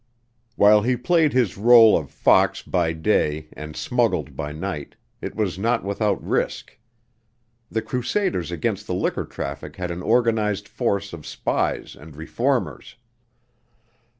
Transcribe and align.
While 0.55 0.81
he 0.81 0.95
played 0.97 1.31
his 1.31 1.53
rôle 1.57 1.95
of 1.95 2.09
fox 2.09 2.63
by 2.63 2.91
day 2.91 3.49
and 3.53 3.75
smuggled 3.77 4.35
by 4.35 4.51
night, 4.51 4.95
it 5.21 5.35
was 5.35 5.59
not 5.59 5.83
without 5.83 6.19
risk. 6.25 6.75
The 7.69 7.83
crusaders 7.83 8.51
against 8.51 8.87
the 8.87 8.95
liquor 8.95 9.25
traffic 9.25 9.75
had 9.75 9.91
an 9.91 10.01
organized 10.01 10.67
force 10.67 11.13
of 11.13 11.27
spies 11.27 11.95
and 11.95 12.15
reformers. 12.15 12.95